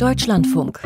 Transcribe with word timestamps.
Deutschlandfunk. 0.00 0.80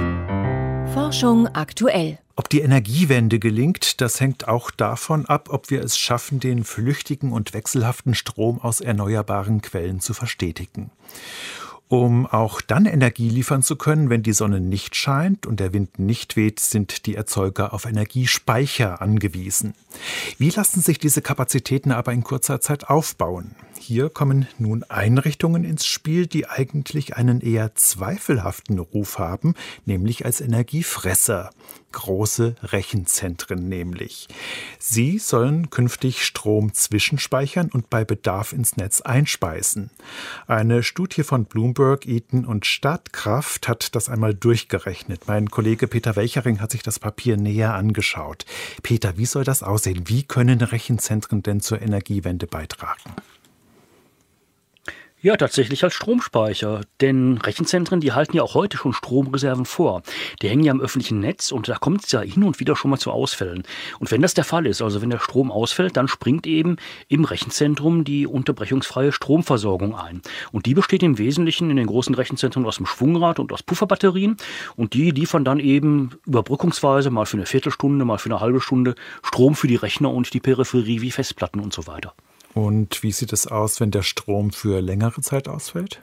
Forschung 0.93 1.47
aktuell. 1.47 2.19
Ob 2.35 2.49
die 2.49 2.63
Energiewende 2.63 3.39
gelingt, 3.39 4.01
das 4.01 4.21
hängt 4.21 4.49
auch 4.49 4.73
davon 4.73 5.27
ab, 5.27 5.51
ob 5.53 5.71
wir 5.71 5.85
es 5.85 5.97
schaffen, 5.97 6.41
den 6.41 6.65
flüchtigen 6.65 7.31
und 7.31 7.55
wechselhaften 7.55 8.17
Strom 8.17 8.61
aus 8.61 8.81
erneuerbaren 8.81 9.63
Quellen 9.63 10.01
zu 10.01 10.15
verstetigen 10.15 10.91
um 11.89 12.27
auch 12.27 12.61
dann 12.61 12.87
Energie 12.87 13.29
liefern 13.29 13.63
zu 13.63 13.77
können, 13.77 14.11
wenn 14.11 14.23
die 14.23 14.33
Sonne 14.33 14.61
nicht 14.61 14.97
scheint 14.97 15.47
und 15.47 15.61
der 15.61 15.73
Wind 15.73 15.99
nicht 15.99 16.35
weht, 16.35 16.59
sind 16.59 17.07
die 17.07 17.15
Erzeuger 17.15 17.73
auf 17.73 17.85
Energiespeicher 17.85 19.01
angewiesen. 19.01 19.75
Wie 20.39 20.51
lassen 20.51 20.81
sich 20.81 20.99
diese 20.99 21.23
Kapazitäten 21.23 21.93
aber 21.93 22.13
in 22.13 22.25
kurzer 22.25 22.61
Zeit 22.61 22.89
aufbauen? 22.89 23.55
Hier 23.87 24.09
kommen 24.09 24.49
nun 24.57 24.83
Einrichtungen 24.85 25.63
ins 25.63 25.85
Spiel, 25.85 26.27
die 26.27 26.49
eigentlich 26.49 27.19
einen 27.19 27.43
eher 27.43 27.75
zweifelhaften 27.75 28.79
Ruf 28.79 29.19
haben, 29.19 29.53
nämlich 29.85 30.25
als 30.25 30.41
Energiefresser. 30.41 31.51
Große 31.93 32.55
Rechenzentren 32.63 33.69
nämlich. 33.69 34.29
Sie 34.79 35.19
sollen 35.19 35.69
künftig 35.69 36.25
Strom 36.25 36.73
zwischenspeichern 36.73 37.69
und 37.71 37.91
bei 37.91 38.07
Bedarf 38.07 38.55
ins 38.55 38.79
Netz 38.79 39.03
einspeisen. 39.03 39.91
Eine 40.47 40.83
Studie 40.83 41.23
von 41.23 41.45
Bloomberg, 41.45 42.07
Eaton 42.07 42.47
und 42.47 42.65
Stadtkraft 42.65 43.69
hat 43.69 43.95
das 43.95 44.09
einmal 44.09 44.33
durchgerechnet. 44.35 45.29
Mein 45.29 45.51
Kollege 45.51 45.89
Peter 45.89 46.17
Welchering 46.17 46.63
hat 46.63 46.71
sich 46.71 46.83
das 46.83 46.99
Papier 46.99 47.37
näher 47.37 47.75
angeschaut. 47.75 48.47
Peter, 48.83 49.19
wie 49.19 49.27
soll 49.27 49.45
das 49.45 49.63
aussehen? 49.63 50.05
Wie 50.07 50.23
können 50.23 50.63
Rechenzentren 50.63 51.43
denn 51.43 51.61
zur 51.61 51.83
Energiewende 51.83 52.47
beitragen? 52.47 53.13
Ja, 55.25 55.39
tatsächlich 55.39 55.83
als 55.83 55.95
Stromspeicher. 55.95 56.83
Denn 57.01 57.39
Rechenzentren, 57.39 57.99
die 57.99 58.13
halten 58.13 58.37
ja 58.37 58.43
auch 58.43 58.53
heute 58.53 58.77
schon 58.77 58.93
Stromreserven 58.93 59.65
vor. 59.65 60.03
Die 60.43 60.51
hängen 60.51 60.65
ja 60.65 60.71
im 60.71 60.83
öffentlichen 60.83 61.19
Netz 61.21 61.51
und 61.51 61.67
da 61.67 61.77
kommt 61.77 62.05
es 62.05 62.13
ja 62.13 62.21
hin 62.21 62.45
und 62.45 62.61
wieder 62.61 62.77
schon 62.77 62.91
mal 62.91 62.99
zu 62.99 63.11
Ausfällen. 63.11 63.63
Und 63.99 64.11
wenn 64.11 64.21
das 64.21 64.35
der 64.35 64.45
Fall 64.45 64.67
ist, 64.67 64.83
also 64.83 65.01
wenn 65.01 65.09
der 65.09 65.21
Strom 65.21 65.51
ausfällt, 65.51 65.97
dann 65.97 66.09
springt 66.09 66.47
eben 66.47 66.77
im 67.09 67.25
Rechenzentrum 67.25 68.05
die 68.05 68.27
unterbrechungsfreie 68.27 69.13
Stromversorgung 69.13 69.95
ein. 69.95 70.21
Und 70.53 70.67
die 70.67 70.75
besteht 70.75 71.03
im 71.03 71.17
Wesentlichen 71.17 71.71
in 71.71 71.77
den 71.77 71.87
großen 71.87 72.15
Rechenzentren 72.15 72.67
aus 72.67 72.77
dem 72.77 72.85
Schwungrad 72.85 73.39
und 73.39 73.51
aus 73.51 73.63
Pufferbatterien. 73.63 74.37
Und 74.77 74.93
die 74.93 75.11
liefern 75.11 75.43
dann 75.47 75.59
eben 75.59 76.11
überbrückungsweise 76.27 77.09
mal 77.09 77.25
für 77.25 77.39
eine 77.39 77.47
Viertelstunde, 77.47 78.05
mal 78.05 78.19
für 78.19 78.29
eine 78.29 78.41
halbe 78.41 78.61
Stunde 78.61 78.95
Strom 79.23 79.55
für 79.55 79.69
die 79.69 79.77
Rechner 79.77 80.11
und 80.11 80.35
die 80.35 80.41
Peripherie 80.41 81.01
wie 81.01 81.11
Festplatten 81.11 81.61
und 81.61 81.73
so 81.73 81.87
weiter. 81.87 82.13
Und 82.55 83.03
wie 83.03 83.13
sieht 83.13 83.33
es 83.33 83.47
aus, 83.47 83.81
wenn 83.81 83.91
der 83.91 84.03
Strom 84.03 84.53
für 84.53 84.81
längere 84.81 85.21
Zeit 85.21 85.49
ausfällt? 85.49 86.01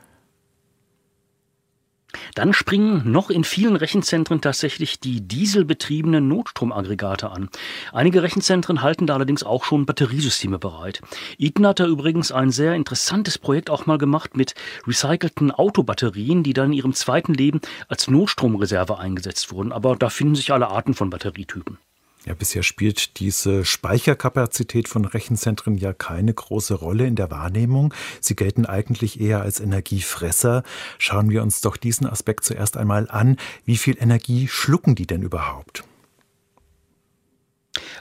Dann 2.35 2.53
springen 2.53 3.09
noch 3.09 3.29
in 3.29 3.43
vielen 3.43 3.75
Rechenzentren 3.75 4.41
tatsächlich 4.41 4.99
die 4.99 5.21
dieselbetriebenen 5.21 6.27
Notstromaggregate 6.27 7.29
an. 7.29 7.49
Einige 7.93 8.21
Rechenzentren 8.23 8.81
halten 8.81 9.07
da 9.07 9.15
allerdings 9.15 9.43
auch 9.43 9.63
schon 9.63 9.85
Batteriesysteme 9.85 10.59
bereit. 10.59 11.01
Eaton 11.37 11.67
hat 11.67 11.79
da 11.79 11.87
übrigens 11.87 12.31
ein 12.31 12.51
sehr 12.51 12.75
interessantes 12.75 13.37
Projekt 13.37 13.69
auch 13.69 13.85
mal 13.85 13.97
gemacht 13.97 14.35
mit 14.35 14.55
recycelten 14.85 15.51
Autobatterien, 15.51 16.43
die 16.43 16.53
dann 16.53 16.67
in 16.67 16.73
ihrem 16.73 16.93
zweiten 16.93 17.33
Leben 17.33 17.61
als 17.87 18.09
Notstromreserve 18.09 18.97
eingesetzt 18.99 19.51
wurden. 19.51 19.71
Aber 19.71 19.95
da 19.95 20.09
finden 20.09 20.35
sich 20.35 20.51
alle 20.51 20.67
Arten 20.67 20.93
von 20.93 21.09
Batterietypen. 21.09 21.77
Ja, 22.25 22.35
bisher 22.35 22.61
spielt 22.61 23.19
diese 23.19 23.65
Speicherkapazität 23.65 24.87
von 24.87 25.05
Rechenzentren 25.05 25.77
ja 25.77 25.91
keine 25.91 26.31
große 26.31 26.75
Rolle 26.75 27.07
in 27.07 27.15
der 27.15 27.31
Wahrnehmung. 27.31 27.95
Sie 28.19 28.35
gelten 28.35 28.67
eigentlich 28.67 29.19
eher 29.19 29.41
als 29.41 29.59
Energiefresser. 29.59 30.63
Schauen 30.99 31.31
wir 31.31 31.41
uns 31.41 31.61
doch 31.61 31.77
diesen 31.77 32.05
Aspekt 32.05 32.43
zuerst 32.43 32.77
einmal 32.77 33.09
an. 33.09 33.37
Wie 33.65 33.77
viel 33.77 33.97
Energie 33.99 34.47
schlucken 34.47 34.93
die 34.93 35.07
denn 35.07 35.23
überhaupt? 35.23 35.83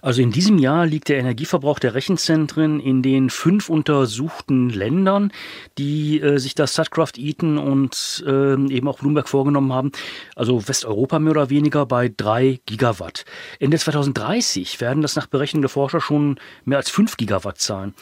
Also 0.02 0.22
in 0.22 0.30
diesem 0.30 0.58
Jahr 0.58 0.86
liegt 0.86 1.08
der 1.08 1.18
Energieverbrauch 1.18 1.78
der 1.78 1.94
Rechenzentren 1.94 2.80
in 2.80 3.02
den 3.02 3.30
fünf 3.30 3.68
untersuchten 3.68 4.70
Ländern, 4.70 5.32
die 5.78 6.20
äh, 6.20 6.38
sich 6.38 6.54
das 6.54 6.72
Statkraft 6.72 7.18
Eaton 7.18 7.58
und 7.58 8.24
äh, 8.26 8.54
eben 8.54 8.88
auch 8.88 8.98
Bloomberg 8.98 9.28
vorgenommen 9.28 9.72
haben, 9.72 9.92
also 10.36 10.66
Westeuropa 10.68 11.18
mehr 11.18 11.32
oder 11.32 11.50
weniger 11.50 11.86
bei 11.86 12.10
drei 12.14 12.60
Gigawatt. 12.66 13.24
Ende 13.58 13.78
2030 13.78 14.80
werden 14.80 15.02
das 15.02 15.16
nach 15.16 15.26
Berechnung 15.26 15.62
der 15.62 15.68
Forscher 15.68 16.00
schon 16.00 16.38
mehr 16.64 16.78
als 16.78 16.90
fünf 16.90 17.16
Gigawatt 17.16 17.60
sein. 17.60 17.94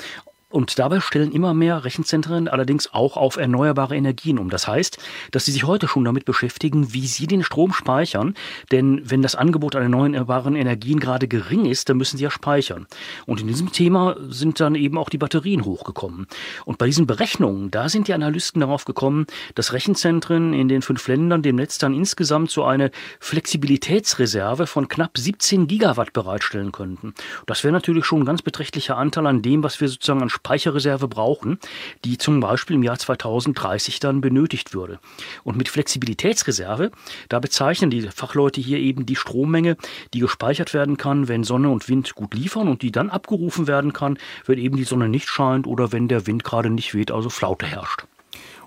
Und 0.50 0.78
dabei 0.78 1.00
stellen 1.00 1.32
immer 1.32 1.52
mehr 1.52 1.84
Rechenzentren 1.84 2.48
allerdings 2.48 2.94
auch 2.94 3.18
auf 3.18 3.36
erneuerbare 3.36 3.94
Energien 3.94 4.38
um. 4.38 4.48
Das 4.48 4.66
heißt, 4.66 4.96
dass 5.30 5.44
sie 5.44 5.52
sich 5.52 5.64
heute 5.64 5.88
schon 5.88 6.04
damit 6.04 6.24
beschäftigen, 6.24 6.94
wie 6.94 7.06
sie 7.06 7.26
den 7.26 7.44
Strom 7.44 7.74
speichern. 7.74 8.34
Denn 8.72 9.02
wenn 9.04 9.20
das 9.20 9.34
Angebot 9.34 9.76
an 9.76 9.82
erneuerbaren 9.82 10.56
Energien 10.56 11.00
gerade 11.00 11.28
gering 11.28 11.66
ist, 11.66 11.90
dann 11.90 11.98
müssen 11.98 12.16
sie 12.16 12.24
ja 12.24 12.30
speichern. 12.30 12.86
Und 13.26 13.42
in 13.42 13.46
diesem 13.46 13.72
Thema 13.72 14.16
sind 14.28 14.58
dann 14.58 14.74
eben 14.74 14.96
auch 14.96 15.10
die 15.10 15.18
Batterien 15.18 15.66
hochgekommen. 15.66 16.26
Und 16.64 16.78
bei 16.78 16.86
diesen 16.86 17.06
Berechnungen, 17.06 17.70
da 17.70 17.90
sind 17.90 18.08
die 18.08 18.14
Analysten 18.14 18.60
darauf 18.60 18.86
gekommen, 18.86 19.26
dass 19.54 19.74
Rechenzentren 19.74 20.54
in 20.54 20.68
den 20.68 20.80
fünf 20.80 21.06
Ländern 21.08 21.42
dem 21.42 21.56
Netz 21.56 21.76
dann 21.76 21.92
insgesamt 21.92 22.50
so 22.50 22.64
eine 22.64 22.90
Flexibilitätsreserve 23.20 24.66
von 24.66 24.88
knapp 24.88 25.18
17 25.18 25.66
Gigawatt 25.66 26.14
bereitstellen 26.14 26.72
könnten. 26.72 27.12
Das 27.44 27.64
wäre 27.64 27.72
natürlich 27.72 28.06
schon 28.06 28.22
ein 28.22 28.26
ganz 28.26 28.40
beträchtlicher 28.40 28.96
Anteil 28.96 29.26
an 29.26 29.42
dem, 29.42 29.62
was 29.62 29.80
wir 29.82 29.88
sozusagen 29.88 30.22
an 30.22 30.30
Speicherreserve 30.38 31.08
brauchen, 31.08 31.58
die 32.04 32.18
zum 32.18 32.40
Beispiel 32.40 32.76
im 32.76 32.82
Jahr 32.82 32.98
2030 32.98 34.00
dann 34.00 34.20
benötigt 34.20 34.74
würde. 34.74 34.98
Und 35.44 35.56
mit 35.56 35.68
Flexibilitätsreserve, 35.68 36.90
da 37.28 37.38
bezeichnen 37.38 37.90
die 37.90 38.02
Fachleute 38.02 38.60
hier 38.60 38.78
eben 38.78 39.06
die 39.06 39.16
Strommenge, 39.16 39.76
die 40.14 40.20
gespeichert 40.20 40.74
werden 40.74 40.96
kann, 40.96 41.28
wenn 41.28 41.44
Sonne 41.44 41.70
und 41.70 41.88
Wind 41.88 42.14
gut 42.14 42.34
liefern 42.34 42.68
und 42.68 42.82
die 42.82 42.92
dann 42.92 43.10
abgerufen 43.10 43.66
werden 43.66 43.92
kann, 43.92 44.18
wenn 44.46 44.58
eben 44.58 44.76
die 44.76 44.84
Sonne 44.84 45.08
nicht 45.08 45.28
scheint 45.28 45.66
oder 45.66 45.92
wenn 45.92 46.08
der 46.08 46.26
Wind 46.26 46.44
gerade 46.44 46.70
nicht 46.70 46.94
weht, 46.94 47.10
also 47.10 47.28
Flaute 47.30 47.66
herrscht. 47.66 48.04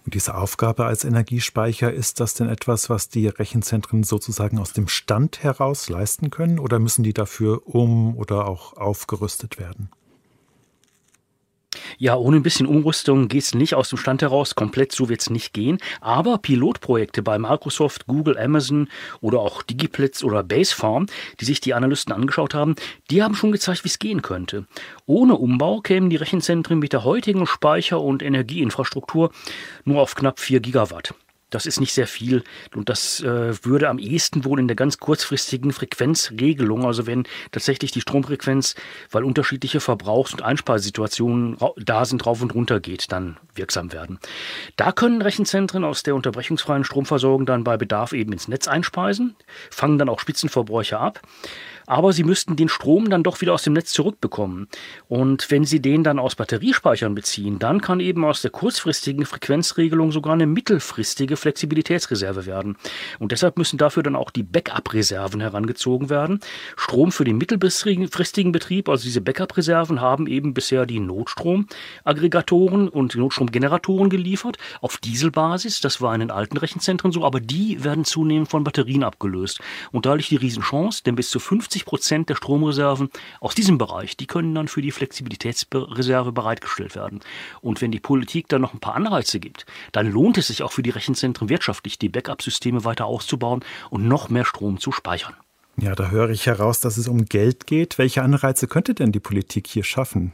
Und 0.04 0.16
diese 0.16 0.36
Aufgabe 0.36 0.86
als 0.86 1.04
Energiespeicher, 1.04 1.94
ist 1.94 2.20
das 2.20 2.34
denn 2.34 2.50
etwas, 2.50 2.90
was 2.90 3.10
die 3.10 3.28
Rechenzentren 3.28 4.04
sozusagen 4.04 4.58
aus 4.58 4.74
dem 4.74 4.88
Stand 4.88 5.44
heraus 5.44 5.90
leisten 5.90 6.32
können 6.32 6.58
oder 6.58 6.80
müssen 6.80 7.04
die 7.04 7.14
dafür 7.14 7.68
um 7.68 8.18
oder 8.18 8.48
auch 8.48 8.78
aufgerüstet 8.78 9.60
werden? 9.60 9.90
Ja, 12.02 12.16
ohne 12.16 12.38
ein 12.38 12.42
bisschen 12.42 12.66
Umrüstung 12.66 13.28
geht 13.28 13.44
es 13.44 13.54
nicht 13.54 13.76
aus 13.76 13.90
dem 13.90 14.00
Stand 14.00 14.24
heraus. 14.24 14.56
Komplett 14.56 14.92
so 14.92 15.08
wird 15.08 15.22
es 15.22 15.30
nicht 15.30 15.54
gehen. 15.54 15.78
Aber 16.00 16.40
Pilotprojekte 16.40 17.22
bei 17.22 17.38
Microsoft, 17.38 18.08
Google, 18.08 18.40
Amazon 18.40 18.90
oder 19.22 19.38
auch 19.38 19.62
Digiplitz 19.62 20.24
oder 20.24 20.42
Basefarm, 20.42 21.06
die 21.40 21.46
sich 21.46 21.62
die 21.62 21.76
Analysten 21.76 22.12
angeschaut 22.12 22.56
haben, 22.56 22.74
die 23.12 23.22
haben 23.22 23.36
schon 23.36 23.52
gezeigt, 23.52 23.84
wie 23.84 23.90
es 23.90 24.00
gehen 24.00 24.24
könnte. 24.24 24.66
Ohne 25.06 25.36
Umbau 25.36 25.82
kämen 25.82 26.10
die 26.10 26.16
Rechenzentren 26.16 26.80
mit 26.80 26.92
der 26.92 27.04
heutigen 27.04 27.46
Speicher- 27.46 28.02
und 28.02 28.24
Energieinfrastruktur 28.24 29.30
nur 29.86 30.02
auf 30.02 30.16
knapp 30.16 30.40
4 30.40 30.60
Gigawatt. 30.60 31.14
Das 31.52 31.66
ist 31.66 31.80
nicht 31.80 31.94
sehr 31.94 32.08
viel 32.08 32.44
und 32.76 32.90
das 32.90 33.20
äh, 33.20 33.54
würde 33.64 33.90
am 33.90 34.00
ehesten 34.00 34.46
wohl 34.46 34.60
in 34.60 34.68
der 34.68 34.76
ganz 34.76 34.98
kurzfristigen 34.98 35.72
Frequenzregelung, 35.72 36.86
also 36.86 37.06
wenn 37.06 37.26
tatsächlich 37.52 37.92
die 37.92 38.02
Stromfrequenz, 38.02 38.76
weil 39.12 39.24
unterschiedliche 39.24 39.80
Verbrauchs- 39.80 40.34
und 40.34 40.42
Einspeisesituationen 40.42 41.58
da 41.78 42.06
sind, 42.06 42.26
rauf 42.26 42.42
und 42.42 42.56
runter 42.56 42.80
geht, 42.80 43.12
dann 43.12 43.38
wirksam 43.54 43.92
werden. 43.92 44.20
Da 44.78 44.92
können 44.92 45.22
Rechenzentren 45.22 45.84
aus 45.84 46.04
der 46.04 46.16
unterbrechungsfreien 46.16 46.84
Stromversorgung 46.84 47.46
dann 47.46 47.64
bei 47.64 47.78
Bedarf 47.78 48.14
eben 48.14 48.34
ins 48.34 48.48
Netz 48.48 48.68
einspeisen, 48.68 49.36
fangen 49.70 50.00
dann 50.00 50.10
auch 50.10 50.20
Spitzenverbräuche 50.20 50.98
ab 50.98 51.22
aber 51.92 52.14
sie 52.14 52.24
müssten 52.24 52.56
den 52.56 52.70
Strom 52.70 53.10
dann 53.10 53.22
doch 53.22 53.42
wieder 53.42 53.54
aus 53.54 53.64
dem 53.64 53.74
Netz 53.74 53.92
zurückbekommen. 53.92 54.70
Und 55.10 55.52
wenn 55.52 55.66
sie 55.66 55.82
den 55.82 56.06
dann 56.06 56.20
aus 56.20 56.36
Batteriespeichern 56.36 57.16
beziehen, 57.16 57.60
dann 57.60 57.82
kann 57.82 58.00
eben 58.00 58.24
aus 58.24 58.42
der 58.42 58.52
kurzfristigen 58.52 59.26
Frequenzregelung 59.26 60.14
sogar 60.14 60.34
eine 60.34 60.48
mittelfristige 60.48 61.36
Flexibilitätsreserve 61.42 62.46
werden. 62.46 62.78
Und 63.20 63.32
deshalb 63.32 63.58
müssen 63.58 63.78
dafür 63.78 64.04
dann 64.04 64.16
auch 64.16 64.32
die 64.32 64.44
Backup-Reserven 64.44 65.42
herangezogen 65.42 66.10
werden. 66.10 66.40
Strom 66.78 67.12
für 67.12 67.24
den 67.24 67.38
mittelfristigen 67.38 68.52
Betrieb, 68.52 68.88
also 68.88 69.04
diese 69.04 69.22
Backup-Reserven, 69.22 70.00
haben 70.00 70.28
eben 70.28 70.54
bisher 70.54 70.86
die 70.86 71.00
Notstromaggregatoren 71.00 72.88
und 72.88 73.16
Notstromgeneratoren 73.16 74.10
geliefert 74.10 74.58
auf 74.80 74.98
Dieselbasis. 74.98 75.82
Das 75.82 76.00
war 76.00 76.14
in 76.14 76.22
den 76.22 76.32
alten 76.32 76.58
Rechenzentren 76.58 77.12
so, 77.12 77.26
aber 77.26 77.40
die 77.40 77.84
werden 77.84 78.06
zunehmend 78.06 78.50
von 78.50 78.64
Batterien 78.64 79.04
abgelöst. 79.04 79.60
Und 79.92 80.06
da 80.06 80.14
liegt 80.14 80.32
die 80.32 80.38
Riesenchance, 80.38 81.04
denn 81.04 81.16
bis 81.16 81.30
zu 81.30 81.40
50 81.40 81.82
50 81.82 81.86
Prozent 81.86 82.30
der 82.30 82.36
Stromreserven 82.36 83.10
aus 83.40 83.56
diesem 83.56 83.78
Bereich, 83.78 84.18
die 84.18 84.28
können 84.28 84.54
dann 84.56 84.68
für 84.68 84.82
die 84.82 84.92
Flexibilitätsreserve 84.92 86.32
bereitgestellt 86.32 86.96
werden. 86.96 87.22
Und 87.62 87.82
wenn 87.82 87.92
die 87.92 88.00
Politik 88.00 88.48
dann 88.50 88.62
noch 88.62 88.74
ein 88.74 88.80
paar 88.80 88.96
Anreize 88.96 89.40
gibt, 89.40 89.66
dann 89.92 90.12
lohnt 90.12 90.38
es 90.38 90.48
sich 90.48 90.64
auch 90.64 90.72
für 90.72 90.84
die 90.84 90.90
Rechenzentren 91.32 91.50
wirtschaftlich, 91.50 91.98
die 91.98 92.10
Backup-Systeme 92.10 92.84
weiter 92.84 93.06
auszubauen 93.06 93.64
und 93.90 94.08
noch 94.08 94.30
mehr 94.30 94.46
Strom 94.46 94.80
zu 94.80 94.92
speichern. 94.92 95.34
Ja, 95.78 95.96
da 95.96 96.10
höre 96.10 96.30
ich 96.30 96.46
heraus, 96.46 96.82
dass 96.82 96.98
es 96.98 97.08
um 97.08 97.26
Geld 97.26 97.66
geht. 97.66 97.98
Welche 97.98 98.22
Anreize 98.22 98.68
könnte 98.68 98.94
denn 98.94 99.12
die 99.12 99.20
Politik 99.20 99.68
hier 99.68 99.84
schaffen? 99.84 100.34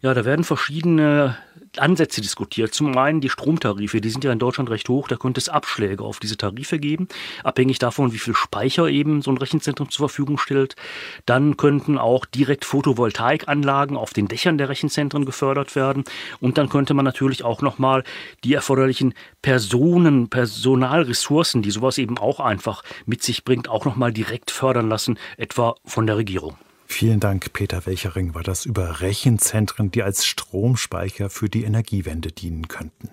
Ja, 0.00 0.14
da 0.14 0.24
werden 0.24 0.44
verschiedene 0.44 1.36
Ansätze 1.76 2.20
diskutiert. 2.20 2.72
Zum 2.72 2.96
einen 2.96 3.20
die 3.20 3.28
Stromtarife, 3.28 4.00
die 4.00 4.10
sind 4.10 4.22
ja 4.22 4.32
in 4.32 4.38
Deutschland 4.38 4.70
recht 4.70 4.88
hoch, 4.88 5.08
da 5.08 5.16
könnte 5.16 5.40
es 5.40 5.48
Abschläge 5.48 6.04
auf 6.04 6.20
diese 6.20 6.36
Tarife 6.36 6.78
geben, 6.78 7.08
abhängig 7.42 7.80
davon, 7.80 8.12
wie 8.12 8.18
viel 8.18 8.34
Speicher 8.34 8.86
eben 8.86 9.22
so 9.22 9.32
ein 9.32 9.38
Rechenzentrum 9.38 9.90
zur 9.90 10.08
Verfügung 10.08 10.38
stellt. 10.38 10.76
Dann 11.26 11.56
könnten 11.56 11.98
auch 11.98 12.24
direkt 12.26 12.64
Photovoltaikanlagen 12.64 13.96
auf 13.96 14.12
den 14.12 14.28
Dächern 14.28 14.56
der 14.56 14.68
Rechenzentren 14.68 15.24
gefördert 15.24 15.74
werden 15.74 16.04
und 16.40 16.58
dann 16.58 16.68
könnte 16.68 16.94
man 16.94 17.04
natürlich 17.04 17.44
auch 17.44 17.60
nochmal 17.60 18.04
die 18.44 18.54
erforderlichen 18.54 19.14
Personen, 19.42 20.28
Personalressourcen, 20.28 21.62
die 21.62 21.72
sowas 21.72 21.98
eben 21.98 22.18
auch 22.18 22.38
einfach 22.38 22.84
mit 23.04 23.22
sich 23.22 23.44
bringt, 23.44 23.68
auch 23.68 23.84
nochmal 23.84 24.12
direkt 24.12 24.52
fördern 24.52 24.88
lassen, 24.88 25.18
etwa 25.36 25.74
von 25.84 26.06
der 26.06 26.16
Regierung. 26.16 26.56
Vielen 26.90 27.20
Dank, 27.20 27.52
Peter 27.52 27.86
Welchering, 27.86 28.34
war 28.34 28.42
das 28.42 28.64
über 28.64 29.00
Rechenzentren, 29.02 29.92
die 29.92 30.02
als 30.02 30.26
Stromspeicher 30.26 31.30
für 31.30 31.48
die 31.48 31.62
Energiewende 31.62 32.32
dienen 32.32 32.66
könnten. 32.66 33.10